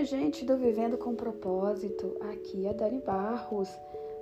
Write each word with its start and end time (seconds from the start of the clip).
minha 0.00 0.06
gente 0.06 0.46
do 0.46 0.56
Vivendo 0.56 0.96
com 0.96 1.14
Propósito, 1.14 2.16
aqui 2.22 2.66
é 2.66 2.72
Dani 2.72 3.00
Barros 3.00 3.68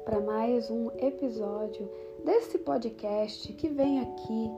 para 0.05 0.19
mais 0.19 0.69
um 0.73 0.91
episódio 0.99 1.89
desse 2.25 2.59
podcast 2.59 3.53
que 3.53 3.69
vem 3.69 4.01
aqui, 4.01 4.51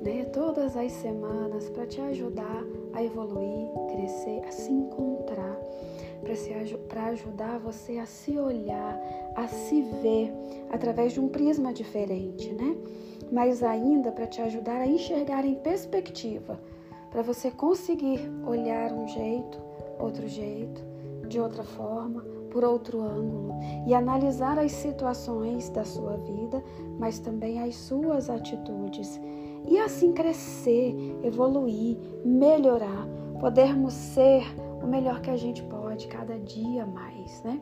né, 0.00 0.26
todas 0.26 0.76
as 0.76 0.92
semanas 0.92 1.68
para 1.70 1.84
te 1.84 2.00
ajudar 2.00 2.62
a 2.92 3.02
evoluir, 3.02 3.68
crescer, 3.90 4.40
a 4.46 4.52
se 4.52 4.70
encontrar, 4.70 5.58
para 6.88 7.06
ajudar 7.06 7.58
você 7.58 7.98
a 7.98 8.06
se 8.06 8.38
olhar, 8.38 9.00
a 9.34 9.48
se 9.48 9.82
ver 10.00 10.32
através 10.70 11.12
de 11.12 11.18
um 11.18 11.28
prisma 11.28 11.72
diferente, 11.72 12.52
né? 12.52 12.76
Mas 13.32 13.64
ainda 13.64 14.12
para 14.12 14.28
te 14.28 14.40
ajudar 14.42 14.80
a 14.80 14.86
enxergar 14.86 15.44
em 15.44 15.56
perspectiva, 15.56 16.60
para 17.10 17.22
você 17.22 17.50
conseguir 17.50 18.20
olhar 18.46 18.92
um 18.92 19.08
jeito 19.08 19.67
outro 19.98 20.26
jeito, 20.28 20.82
de 21.28 21.40
outra 21.40 21.62
forma, 21.62 22.24
por 22.50 22.64
outro 22.64 23.02
ângulo 23.02 23.54
e 23.86 23.94
analisar 23.94 24.58
as 24.58 24.72
situações 24.72 25.68
da 25.70 25.84
sua 25.84 26.16
vida, 26.16 26.62
mas 26.98 27.18
também 27.18 27.60
as 27.62 27.74
suas 27.74 28.30
atitudes. 28.30 29.20
E 29.66 29.78
assim 29.78 30.12
crescer, 30.12 30.94
evoluir, 31.22 31.98
melhorar, 32.24 33.06
podermos 33.40 33.92
ser 33.92 34.44
o 34.82 34.86
melhor 34.86 35.20
que 35.20 35.30
a 35.30 35.36
gente 35.36 35.62
pode 35.64 36.06
cada 36.08 36.38
dia 36.38 36.86
mais, 36.86 37.42
né? 37.42 37.60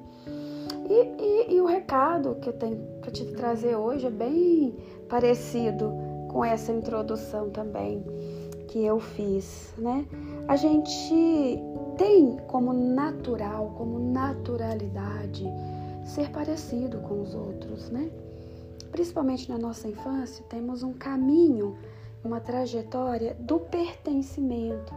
E, 0.88 1.22
e, 1.22 1.56
e 1.56 1.60
o 1.60 1.66
recado 1.66 2.36
que 2.36 2.48
eu 2.48 2.52
tenho 2.52 2.78
para 3.00 3.10
te 3.10 3.24
trazer 3.32 3.74
hoje 3.74 4.06
é 4.06 4.10
bem 4.10 4.77
parecido 5.08 5.92
com 6.28 6.44
essa 6.44 6.72
introdução 6.72 7.50
também 7.50 8.05
que 8.68 8.84
eu 8.84 9.00
fiz, 9.00 9.74
né? 9.78 10.05
A 10.48 10.55
gente 10.55 11.61
tem 11.98 12.36
como 12.47 12.72
natural, 12.72 13.75
como 13.77 13.98
naturalidade, 13.98 15.44
ser 16.05 16.30
parecido 16.30 16.98
com 17.00 17.20
os 17.20 17.34
outros, 17.34 17.91
né? 17.91 18.11
Principalmente 18.92 19.50
na 19.50 19.58
nossa 19.58 19.89
infância, 19.89 20.44
temos 20.48 20.84
um 20.84 20.92
caminho, 20.92 21.77
uma 22.24 22.39
trajetória 22.39 23.36
do 23.41 23.58
pertencimento, 23.58 24.94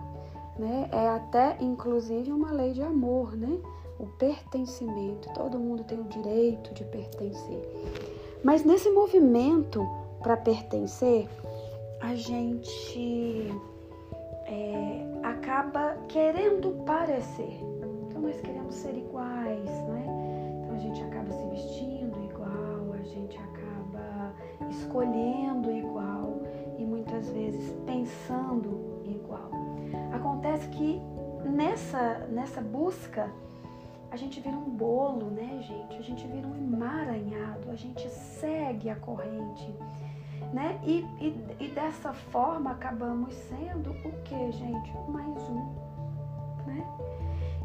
né? 0.58 0.88
É 0.92 1.10
até 1.10 1.58
inclusive 1.60 2.32
uma 2.32 2.52
lei 2.52 2.74
de 2.74 2.84
amor, 2.84 3.36
né? 3.36 3.60
O 4.00 4.06
pertencimento, 4.06 5.30
todo 5.34 5.60
mundo 5.60 5.84
tem 5.84 6.00
o 6.00 6.04
direito 6.04 6.74
de 6.76 6.84
pertencer. 6.86 8.40
Mas 8.44 8.64
nesse 8.64 8.90
movimento 8.92 9.86
para 10.22 10.38
pertencer, 10.38 11.28
a 12.00 12.14
gente 12.14 13.52
é, 14.50 15.06
acaba 15.24 15.96
querendo 16.08 16.72
parecer. 16.86 17.60
Então 18.08 18.22
nós 18.22 18.42
queremos 18.42 18.76
ser 18.76 18.98
iguais, 18.98 19.70
né? 19.88 20.06
Então 20.64 20.76
a 20.76 20.80
gente 20.80 21.02
acaba 21.04 21.32
se 21.32 21.46
vestindo 21.48 22.24
igual, 22.24 22.94
a 22.94 23.04
gente 23.04 23.38
acaba 23.38 24.34
escolhendo 24.70 25.72
igual 25.72 26.42
e 26.78 26.84
muitas 26.84 27.30
vezes 27.30 27.72
pensando 27.86 29.00
igual. 29.06 29.52
Acontece 30.14 30.68
que 30.70 31.00
nessa 31.46 32.28
nessa 32.30 32.62
busca 32.62 33.32
a 34.12 34.16
gente 34.16 34.40
vira 34.40 34.58
um 34.58 34.70
bolo, 34.72 35.30
né, 35.30 35.62
gente? 35.62 35.96
A 35.96 36.02
gente 36.02 36.26
vira 36.26 36.48
um 36.48 36.56
emaranhado, 36.56 37.70
a 37.70 37.76
gente 37.76 38.10
segue 38.10 38.90
a 38.90 38.96
corrente 38.96 39.72
né? 40.54 40.80
E, 40.84 41.06
e, 41.20 41.46
e 41.60 41.68
dessa 41.70 42.14
forma 42.14 42.72
acabamos 42.72 43.34
sendo 43.34 43.92
o 43.92 44.12
que, 44.24 44.52
gente? 44.52 44.92
Mais 45.10 45.50
um, 45.50 45.76
né? 46.66 46.86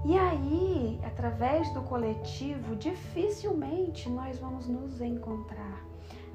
E 0.05 0.19
aí, 0.19 1.00
através 1.03 1.72
do 1.72 1.81
coletivo, 1.81 2.77
dificilmente 2.77 4.09
nós 4.11 4.39
vamos 4.39 4.69
nos 4.69 5.00
encontrar. 5.00 5.83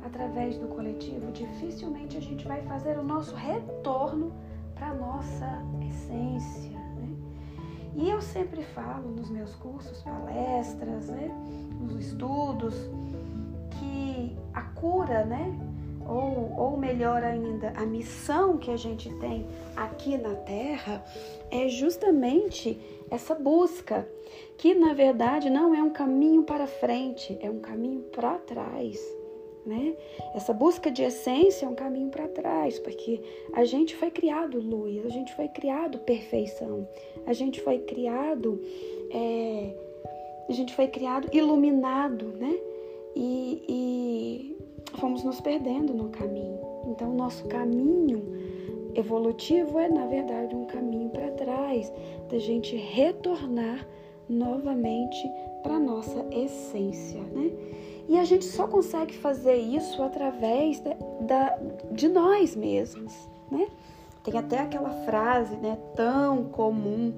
Através 0.03 0.57
do 0.57 0.67
coletivo, 0.69 1.31
dificilmente 1.31 2.17
a 2.17 2.21
gente 2.21 2.47
vai 2.47 2.61
fazer 2.63 2.97
o 2.97 3.03
nosso 3.03 3.35
retorno 3.35 4.33
para 4.73 4.87
a 4.87 4.93
nossa 4.95 5.61
essência. 5.87 6.79
Né? 6.79 7.15
E 7.95 8.09
eu 8.09 8.21
sempre 8.21 8.63
falo 8.63 9.11
nos 9.11 9.29
meus 9.29 9.53
cursos, 9.55 10.01
palestras, 10.01 11.09
né? 11.09 11.29
nos 11.79 11.95
estudos, 11.95 12.73
que 13.77 14.35
a 14.53 14.61
cura, 14.61 15.25
né? 15.25 15.68
Ou, 16.09 16.55
ou 16.57 16.77
melhor 16.77 17.23
ainda, 17.23 17.71
a 17.75 17.85
missão 17.85 18.57
que 18.57 18.71
a 18.71 18.77
gente 18.77 19.13
tem 19.19 19.45
aqui 19.75 20.17
na 20.17 20.33
Terra 20.35 21.05
é 21.51 21.69
justamente 21.69 22.79
essa 23.11 23.35
busca, 23.35 24.09
que 24.57 24.73
na 24.73 24.93
verdade 24.93 25.49
não 25.49 25.73
é 25.73 25.83
um 25.83 25.91
caminho 25.91 26.43
para 26.43 26.65
frente, 26.67 27.37
é 27.41 27.49
um 27.49 27.59
caminho 27.59 28.01
para 28.11 28.37
trás. 28.39 28.99
Né? 29.65 29.95
Essa 30.33 30.51
busca 30.51 30.89
de 30.89 31.03
essência 31.03 31.65
é 31.65 31.69
um 31.69 31.75
caminho 31.75 32.09
para 32.09 32.27
trás, 32.27 32.79
porque 32.79 33.21
a 33.53 33.63
gente 33.65 33.95
foi 33.95 34.09
criado 34.09 34.59
luz, 34.59 35.05
a 35.05 35.09
gente 35.09 35.35
foi 35.35 35.47
criado 35.47 35.99
perfeição, 35.99 36.87
a 37.27 37.33
gente 37.33 37.61
foi 37.61 37.77
criado, 37.79 38.59
é, 39.11 39.75
a 40.47 40.53
gente 40.53 40.73
foi 40.73 40.87
criado 40.87 41.29
iluminado, 41.31 42.25
né? 42.39 42.57
E, 43.15 43.63
e 43.67 44.58
fomos 44.97 45.23
nos 45.23 45.39
perdendo 45.41 45.93
no 45.93 46.09
caminho. 46.09 46.59
Então, 46.87 47.13
nosso 47.13 47.45
caminho 47.47 48.23
evolutivo 48.95 49.79
é, 49.79 49.89
na 49.89 50.05
verdade, 50.05 50.55
um 50.55 50.65
caminho 50.65 51.09
para 51.09 51.31
trás, 51.31 51.91
da 52.29 52.39
gente 52.39 52.75
retornar 52.75 53.85
novamente 54.27 55.17
para 55.63 55.79
nossa 55.79 56.25
essência, 56.31 57.21
né? 57.21 57.51
E 58.07 58.17
a 58.17 58.23
gente 58.23 58.45
só 58.45 58.67
consegue 58.67 59.13
fazer 59.15 59.55
isso 59.55 60.01
através 60.01 60.79
da, 60.79 60.95
da, 61.21 61.59
de 61.91 62.07
nós 62.07 62.55
mesmos, 62.55 63.13
né? 63.51 63.67
Tem 64.23 64.37
até 64.37 64.59
aquela 64.59 64.89
frase, 65.05 65.55
né, 65.57 65.77
tão 65.95 66.45
comum 66.45 67.13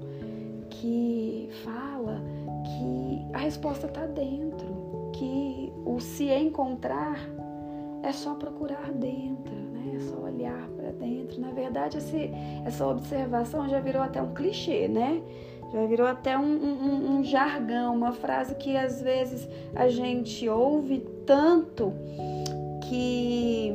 que 0.70 1.48
fala 1.64 2.20
que 2.64 3.26
a 3.32 3.38
resposta 3.38 3.86
está 3.86 4.06
dentro, 4.06 5.10
que 5.12 5.72
o 5.84 5.98
se 5.98 6.30
encontrar 6.30 7.18
é 8.02 8.12
só 8.12 8.34
procurar 8.34 8.90
dentro, 8.92 9.54
né? 9.54 9.94
É 9.96 10.00
só 10.00 10.16
olhar 10.16 10.68
para 10.76 10.90
dentro. 10.92 11.40
Na 11.40 11.50
verdade, 11.50 11.98
esse, 11.98 12.30
essa 12.64 12.86
observação 12.86 13.68
já 13.68 13.80
virou 13.80 14.02
até 14.02 14.20
um 14.20 14.34
clichê, 14.34 14.88
né? 14.88 15.22
Já 15.72 15.86
virou 15.86 16.06
até 16.06 16.36
um, 16.36 16.42
um, 16.42 17.18
um 17.18 17.24
jargão, 17.24 17.94
uma 17.94 18.12
frase 18.12 18.54
que 18.56 18.76
às 18.76 19.00
vezes 19.00 19.48
a 19.74 19.88
gente 19.88 20.46
ouve 20.48 20.98
tanto 21.24 21.92
que 22.88 23.72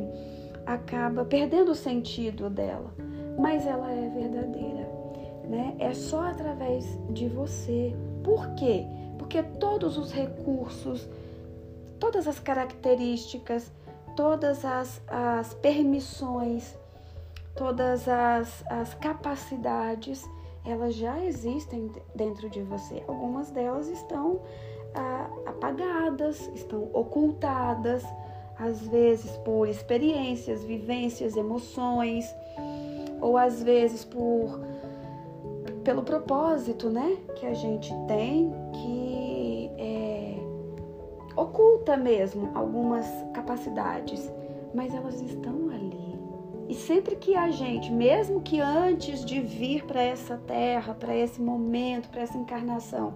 acaba 0.64 1.24
perdendo 1.24 1.72
o 1.72 1.74
sentido 1.74 2.48
dela. 2.48 2.92
Mas 3.38 3.66
ela 3.66 3.90
é 3.90 4.08
verdadeira, 4.10 4.88
né? 5.48 5.74
É 5.78 5.92
só 5.94 6.22
através 6.22 6.84
de 7.10 7.26
você. 7.28 7.94
Por 8.22 8.54
quê? 8.54 8.84
Porque 9.18 9.42
todos 9.42 9.96
os 9.96 10.12
recursos, 10.12 11.08
todas 11.98 12.28
as 12.28 12.38
características, 12.38 13.72
todas 14.18 14.64
as, 14.64 15.00
as 15.06 15.54
permissões, 15.54 16.76
todas 17.54 18.08
as, 18.08 18.64
as 18.68 18.92
capacidades, 18.94 20.28
elas 20.66 20.96
já 20.96 21.24
existem 21.24 21.88
dentro 22.16 22.50
de 22.50 22.60
você. 22.62 23.00
Algumas 23.06 23.52
delas 23.52 23.86
estão 23.86 24.40
ah, 24.92 25.30
apagadas, 25.46 26.50
estão 26.52 26.90
ocultadas, 26.92 28.04
às 28.58 28.88
vezes 28.88 29.36
por 29.44 29.68
experiências, 29.68 30.64
vivências, 30.64 31.36
emoções, 31.36 32.26
ou 33.20 33.38
às 33.38 33.62
vezes 33.62 34.04
por 34.04 34.58
pelo 35.84 36.02
propósito, 36.02 36.90
né, 36.90 37.18
que 37.36 37.46
a 37.46 37.54
gente 37.54 37.94
tem, 38.08 38.52
que 38.72 38.97
mesmo 41.96 42.50
algumas 42.54 43.06
capacidades, 43.32 44.32
mas 44.74 44.94
elas 44.94 45.20
estão 45.20 45.70
ali. 45.70 46.18
E 46.68 46.74
sempre 46.74 47.16
que 47.16 47.34
a 47.34 47.50
gente, 47.50 47.90
mesmo 47.90 48.42
que 48.42 48.60
antes 48.60 49.24
de 49.24 49.40
vir 49.40 49.84
para 49.84 50.02
essa 50.02 50.36
terra, 50.36 50.94
para 50.94 51.16
esse 51.16 51.40
momento, 51.40 52.10
para 52.10 52.20
essa 52.20 52.36
encarnação, 52.36 53.14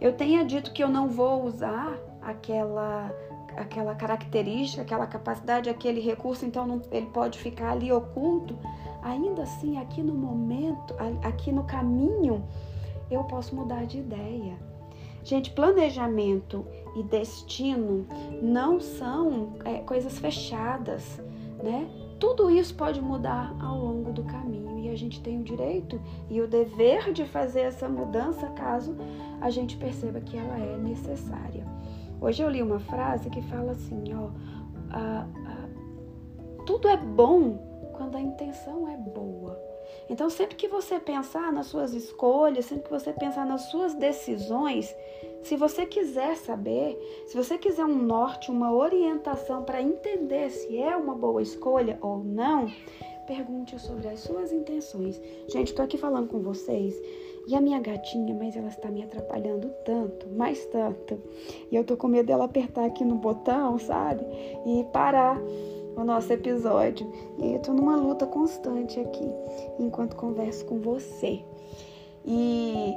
eu 0.00 0.12
tenha 0.12 0.44
dito 0.44 0.72
que 0.72 0.84
eu 0.84 0.88
não 0.88 1.08
vou 1.08 1.44
usar 1.44 1.98
aquela 2.20 3.10
aquela 3.56 3.94
característica, 3.94 4.82
aquela 4.82 5.06
capacidade, 5.06 5.70
aquele 5.70 5.98
recurso, 5.98 6.44
então 6.44 6.66
não, 6.66 6.82
ele 6.90 7.06
pode 7.06 7.38
ficar 7.38 7.72
ali 7.72 7.90
oculto. 7.90 8.54
Ainda 9.02 9.44
assim, 9.44 9.78
aqui 9.78 10.02
no 10.02 10.14
momento, 10.14 10.94
aqui 11.22 11.50
no 11.50 11.64
caminho, 11.64 12.44
eu 13.10 13.24
posso 13.24 13.56
mudar 13.56 13.86
de 13.86 13.98
ideia. 13.98 14.58
Gente, 15.26 15.50
planejamento 15.50 16.64
e 16.94 17.02
destino 17.02 18.06
não 18.40 18.78
são 18.78 19.54
é, 19.64 19.78
coisas 19.78 20.20
fechadas, 20.20 21.20
né? 21.60 21.90
tudo 22.20 22.48
isso 22.48 22.72
pode 22.76 23.00
mudar 23.00 23.52
ao 23.60 23.76
longo 23.76 24.12
do 24.12 24.22
caminho 24.22 24.78
e 24.78 24.88
a 24.88 24.96
gente 24.96 25.20
tem 25.20 25.40
o 25.40 25.42
direito 25.42 26.00
e 26.30 26.40
o 26.40 26.46
dever 26.46 27.12
de 27.12 27.24
fazer 27.24 27.62
essa 27.62 27.88
mudança 27.88 28.46
caso 28.50 28.94
a 29.40 29.50
gente 29.50 29.76
perceba 29.76 30.20
que 30.20 30.38
ela 30.38 30.60
é 30.60 30.76
necessária. 30.76 31.66
Hoje 32.20 32.44
eu 32.44 32.48
li 32.48 32.62
uma 32.62 32.78
frase 32.78 33.28
que 33.28 33.42
fala 33.42 33.72
assim, 33.72 34.04
ó, 34.14 34.30
tudo 36.64 36.86
é 36.86 36.96
bom 36.96 37.58
quando 37.96 38.16
a 38.16 38.20
intenção 38.20 38.86
é 38.86 38.96
boa. 38.96 39.60
Então, 40.08 40.30
sempre 40.30 40.56
que 40.56 40.68
você 40.68 41.00
pensar 41.00 41.52
nas 41.52 41.66
suas 41.66 41.92
escolhas, 41.94 42.66
sempre 42.66 42.84
que 42.84 42.90
você 42.90 43.12
pensar 43.12 43.46
nas 43.46 43.62
suas 43.70 43.94
decisões, 43.94 44.94
se 45.42 45.56
você 45.56 45.86
quiser 45.86 46.36
saber, 46.36 46.98
se 47.26 47.36
você 47.36 47.58
quiser 47.58 47.84
um 47.84 48.02
norte, 48.02 48.50
uma 48.50 48.74
orientação 48.74 49.62
para 49.62 49.82
entender 49.82 50.50
se 50.50 50.78
é 50.78 50.96
uma 50.96 51.14
boa 51.14 51.42
escolha 51.42 51.98
ou 52.00 52.18
não, 52.18 52.70
pergunte 53.26 53.78
sobre 53.78 54.08
as 54.08 54.20
suas 54.20 54.52
intenções. 54.52 55.20
Gente, 55.48 55.68
estou 55.68 55.84
aqui 55.84 55.98
falando 55.98 56.28
com 56.28 56.40
vocês 56.40 56.94
e 57.46 57.54
a 57.54 57.60
minha 57.60 57.78
gatinha, 57.80 58.34
mas 58.34 58.56
ela 58.56 58.68
está 58.68 58.90
me 58.90 59.02
atrapalhando 59.02 59.70
tanto, 59.84 60.28
mais 60.30 60.64
tanto. 60.66 61.20
E 61.70 61.76
eu 61.76 61.84
tô 61.84 61.96
com 61.96 62.08
medo 62.08 62.26
dela 62.26 62.44
apertar 62.44 62.84
aqui 62.84 63.04
no 63.04 63.16
botão, 63.16 63.78
sabe? 63.78 64.24
E 64.66 64.84
parar 64.92 65.40
o 65.96 66.04
nosso 66.04 66.32
episódio. 66.32 67.10
E 67.38 67.54
eu 67.54 67.58
tô 67.60 67.72
numa 67.72 67.96
luta 67.96 68.26
constante 68.26 69.00
aqui, 69.00 69.28
enquanto 69.78 70.14
converso 70.14 70.64
com 70.66 70.78
você. 70.78 71.40
E 72.24 72.94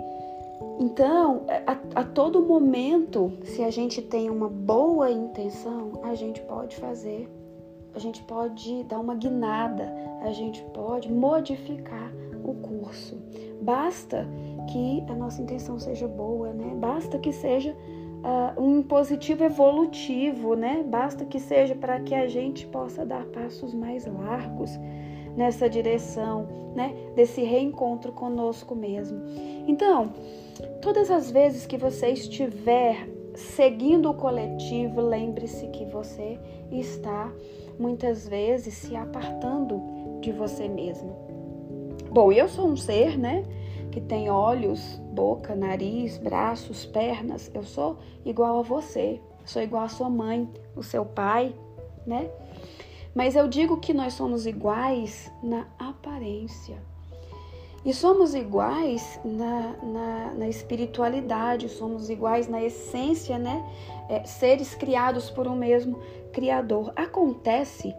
então, 0.79 1.45
a, 1.65 2.01
a, 2.01 2.03
todo 2.03 2.41
momento, 2.41 3.31
se 3.43 3.63
a 3.63 3.71
gente 3.71 4.01
tem 4.01 4.29
uma 4.29 4.49
boa 4.49 5.09
intenção, 5.09 6.01
a 6.03 6.13
gente 6.15 6.41
pode 6.41 6.75
fazer, 6.75 7.29
a 7.93 7.99
gente 7.99 8.21
pode 8.23 8.83
dar 8.83 8.99
uma 8.99 9.15
guinada, 9.15 9.91
a 10.21 10.31
gente 10.31 10.61
pode 10.73 11.11
modificar 11.11 12.13
o 12.43 12.53
curso. 12.55 13.17
Basta 13.61 14.27
que 14.71 15.03
a 15.09 15.15
nossa 15.15 15.41
intenção 15.41 15.79
seja 15.79 16.07
boa, 16.07 16.51
né? 16.51 16.75
Basta 16.75 17.17
que 17.17 17.31
seja 17.31 17.75
uh, 18.23 18.61
um 18.61 18.81
positivo 18.81 19.43
evolutivo, 19.43 20.55
né? 20.55 20.83
Basta 20.85 21.25
que 21.25 21.39
seja 21.39 21.75
para 21.75 21.99
que 21.99 22.13
a 22.13 22.27
gente 22.27 22.65
possa 22.67 23.05
dar 23.05 23.25
passos 23.25 23.73
mais 23.73 24.05
largos 24.05 24.71
nessa 25.35 25.69
direção, 25.69 26.47
né? 26.75 26.93
Desse 27.15 27.41
reencontro 27.43 28.11
conosco 28.11 28.75
mesmo. 28.75 29.21
Então, 29.67 30.13
todas 30.81 31.09
as 31.09 31.31
vezes 31.31 31.65
que 31.65 31.77
você 31.77 32.09
estiver 32.09 33.07
seguindo 33.35 34.09
o 34.09 34.13
coletivo, 34.13 35.01
lembre-se 35.01 35.67
que 35.67 35.85
você 35.85 36.37
está 36.71 37.31
muitas 37.79 38.27
vezes 38.27 38.73
se 38.73 38.95
apartando 38.95 39.81
de 40.19 40.31
você 40.31 40.67
mesmo. 40.67 41.15
Bom, 42.11 42.31
eu 42.31 42.49
sou 42.49 42.67
um 42.67 42.75
ser, 42.75 43.17
né? 43.17 43.43
Que 43.91 43.99
tem 43.99 44.29
olhos, 44.29 44.99
boca, 45.11 45.55
nariz, 45.55 46.17
braços, 46.17 46.85
pernas. 46.85 47.51
Eu 47.53 47.63
sou 47.63 47.97
igual 48.25 48.59
a 48.59 48.61
você, 48.61 49.21
sou 49.45 49.61
igual 49.61 49.83
a 49.83 49.89
sua 49.89 50.09
mãe, 50.09 50.49
o 50.75 50.83
seu 50.83 51.05
pai, 51.05 51.55
né? 52.05 52.29
Mas 53.15 53.35
eu 53.35 53.47
digo 53.47 53.77
que 53.77 53.93
nós 53.93 54.13
somos 54.13 54.45
iguais 54.45 55.31
na 55.41 55.67
aparência. 55.77 56.77
E 57.83 57.93
somos 57.93 58.35
iguais 58.35 59.19
na, 59.23 59.75
na, 59.81 60.33
na 60.33 60.47
espiritualidade, 60.49 61.69
somos 61.69 62.09
iguais 62.09 62.47
na 62.47 62.61
essência, 62.61 63.37
né? 63.37 63.65
É, 64.09 64.23
seres 64.25 64.75
criados 64.75 65.29
por 65.29 65.47
um 65.47 65.55
mesmo 65.55 65.99
Criador. 66.31 66.91
Acontece 66.95 67.95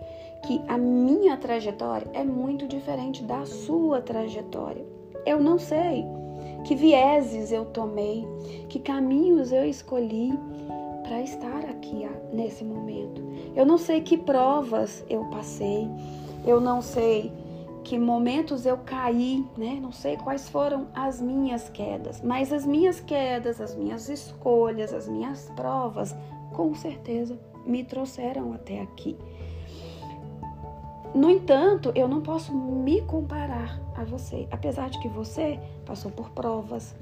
que 0.46 0.62
a 0.68 0.78
minha 0.78 1.36
trajetória 1.36 2.08
é 2.12 2.24
muito 2.24 2.66
diferente 2.66 3.22
da 3.22 3.44
sua 3.44 4.00
trajetória. 4.00 4.99
Eu 5.26 5.40
não 5.40 5.58
sei 5.58 6.04
que 6.64 6.74
vieses 6.74 7.52
eu 7.52 7.64
tomei, 7.64 8.26
que 8.68 8.78
caminhos 8.78 9.52
eu 9.52 9.64
escolhi 9.64 10.32
para 11.02 11.22
estar 11.22 11.64
aqui 11.64 12.06
nesse 12.32 12.64
momento. 12.64 13.22
Eu 13.54 13.66
não 13.66 13.78
sei 13.78 14.00
que 14.00 14.16
provas 14.16 15.04
eu 15.08 15.24
passei, 15.26 15.88
eu 16.46 16.60
não 16.60 16.80
sei 16.80 17.32
que 17.82 17.98
momentos 17.98 18.66
eu 18.66 18.78
caí, 18.78 19.44
né? 19.56 19.78
Não 19.80 19.90
sei 19.90 20.16
quais 20.16 20.48
foram 20.48 20.86
as 20.94 21.20
minhas 21.20 21.68
quedas, 21.68 22.20
mas 22.22 22.52
as 22.52 22.64
minhas 22.64 23.00
quedas, 23.00 23.60
as 23.60 23.74
minhas 23.74 24.08
escolhas, 24.08 24.92
as 24.92 25.08
minhas 25.08 25.50
provas, 25.56 26.14
com 26.52 26.74
certeza 26.74 27.38
me 27.66 27.82
trouxeram 27.82 28.52
até 28.52 28.80
aqui. 28.80 29.16
No 31.14 31.28
entanto, 31.28 31.90
eu 31.94 32.06
não 32.06 32.20
posso 32.20 32.54
me 32.54 33.02
comparar 33.02 33.80
a 34.00 34.04
você, 34.04 34.46
apesar 34.50 34.90
de 34.90 34.98
que 35.00 35.08
você 35.08 35.58
passou 35.84 36.10
por 36.10 36.30
provas, 36.30 36.94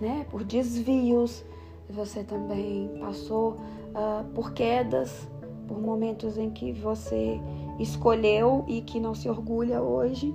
né, 0.00 0.26
por 0.30 0.44
desvios, 0.44 1.44
você 1.88 2.22
também 2.22 2.90
passou 3.00 3.52
uh, 3.52 4.24
por 4.34 4.52
quedas, 4.52 5.28
por 5.66 5.80
momentos 5.80 6.38
em 6.38 6.50
que 6.50 6.72
você 6.72 7.40
escolheu 7.78 8.64
e 8.68 8.80
que 8.80 9.00
não 9.00 9.14
se 9.14 9.28
orgulha 9.28 9.82
hoje, 9.82 10.34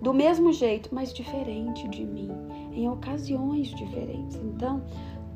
do 0.00 0.12
mesmo 0.12 0.52
jeito, 0.52 0.88
mas 0.92 1.12
diferente 1.12 1.86
de 1.88 2.04
mim, 2.04 2.30
em 2.72 2.88
ocasiões 2.88 3.68
diferentes. 3.68 4.36
Então, 4.36 4.82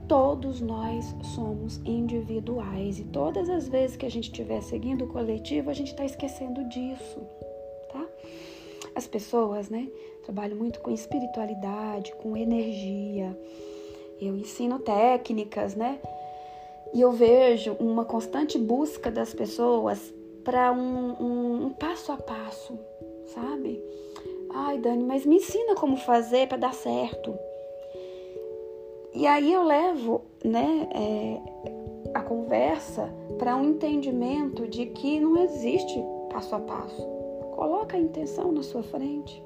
todos 0.09 0.61
nós 0.61 1.15
somos 1.23 1.81
individuais 1.85 2.99
e 2.99 3.05
todas 3.05 3.49
as 3.49 3.69
vezes 3.69 3.97
que 3.97 4.07
a 4.07 4.11
gente 4.11 4.25
estiver 4.25 4.61
seguindo 4.63 5.05
o 5.05 5.09
coletivo, 5.09 5.71
a 5.71 5.75
gente 5.75 5.89
está 5.89 6.05
esquecendo 6.05 6.69
disso? 6.69 7.21
As 8.97 9.07
pessoas, 9.07 9.69
né, 9.69 9.89
trabalham 10.25 10.57
muito 10.57 10.81
com 10.81 10.91
espiritualidade, 10.91 12.15
com 12.15 12.35
energia. 12.35 13.39
Eu 14.19 14.35
ensino 14.35 14.79
técnicas, 14.79 15.75
né? 15.75 16.01
E 16.95 17.03
eu 17.03 17.13
vejo 17.13 17.75
uma 17.75 18.07
constante 18.07 18.59
busca 18.59 19.11
das 19.11 19.35
pessoas 19.35 20.15
para 20.43 20.73
um, 20.73 21.13
um, 21.23 21.67
um 21.67 21.71
passo 21.75 22.11
a 22.11 22.17
passo, 22.17 22.79
sabe? 23.35 23.83
Ai, 24.55 24.79
Dani, 24.79 25.05
mas 25.05 25.27
me 25.27 25.37
ensina 25.37 25.75
como 25.75 25.99
fazer 25.99 26.49
para 26.49 26.57
dar 26.57 26.73
certo. 26.73 27.39
E 29.13 29.27
aí 29.27 29.53
eu 29.53 29.63
levo 29.63 30.23
né, 30.43 30.89
é, 30.95 31.41
a 32.15 32.23
conversa 32.23 33.13
para 33.39 33.57
um 33.57 33.65
entendimento 33.65 34.67
de 34.67 34.87
que 34.87 35.21
não 35.21 35.37
existe 35.37 36.03
passo 36.31 36.55
a 36.55 36.61
passo. 36.61 37.16
Coloca 37.57 37.97
a 37.97 38.01
intenção 38.01 38.53
na 38.53 38.63
sua 38.63 38.83
frente. 38.83 39.43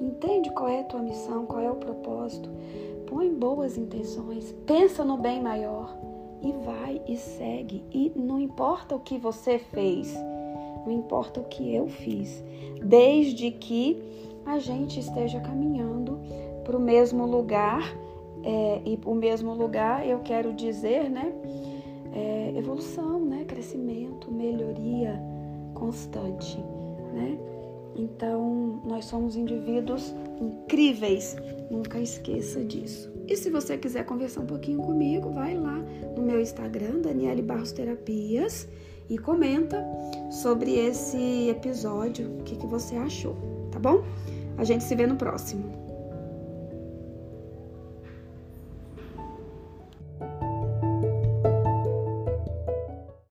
Entende 0.00 0.50
qual 0.50 0.68
é 0.68 0.80
a 0.80 0.84
tua 0.84 1.00
missão, 1.00 1.46
qual 1.46 1.60
é 1.60 1.70
o 1.70 1.76
propósito. 1.76 2.50
Põe 3.06 3.32
boas 3.32 3.78
intenções, 3.78 4.52
pensa 4.66 5.04
no 5.04 5.16
bem 5.16 5.40
maior 5.40 5.96
e 6.42 6.52
vai 6.64 7.00
e 7.06 7.16
segue. 7.16 7.84
E 7.92 8.10
não 8.16 8.40
importa 8.40 8.96
o 8.96 9.00
que 9.00 9.16
você 9.16 9.60
fez, 9.60 10.12
não 10.84 10.90
importa 10.90 11.38
o 11.40 11.44
que 11.44 11.72
eu 11.72 11.86
fiz, 11.86 12.42
desde 12.82 13.52
que 13.52 14.02
a 14.44 14.58
gente 14.58 14.98
esteja 14.98 15.38
caminhando 15.38 16.18
para 16.64 16.76
o 16.76 16.80
mesmo 16.80 17.24
lugar 17.24 17.96
é, 18.42 18.82
e 18.84 18.98
o 19.06 19.14
mesmo 19.14 19.54
lugar, 19.54 20.04
eu 20.06 20.18
quero 20.18 20.52
dizer, 20.52 21.08
né? 21.08 21.32
É, 22.12 22.52
evolução, 22.56 23.20
né? 23.20 23.44
Crescimento, 23.44 24.32
melhoria 24.32 25.22
constante, 25.74 26.62
né? 27.14 27.38
Então, 27.96 28.82
nós 28.84 29.04
somos 29.04 29.36
indivíduos 29.36 30.14
incríveis, 30.40 31.36
nunca 31.70 32.00
esqueça 32.00 32.64
disso. 32.64 33.12
E 33.26 33.36
se 33.36 33.48
você 33.50 33.78
quiser 33.78 34.04
conversar 34.04 34.40
um 34.40 34.46
pouquinho 34.46 34.82
comigo, 34.82 35.30
vai 35.30 35.54
lá 35.54 35.78
no 36.16 36.22
meu 36.22 36.40
Instagram, 36.40 37.00
Daniele 37.00 37.40
Barros 37.40 37.72
Terapias, 37.72 38.68
e 39.08 39.18
comenta 39.18 39.84
sobre 40.30 40.74
esse 40.74 41.48
episódio, 41.48 42.38
o 42.40 42.42
que, 42.42 42.56
que 42.56 42.66
você 42.66 42.96
achou, 42.96 43.36
tá 43.70 43.78
bom? 43.78 44.02
A 44.56 44.64
gente 44.64 44.84
se 44.84 44.94
vê 44.94 45.06
no 45.06 45.16
próximo. 45.16 45.83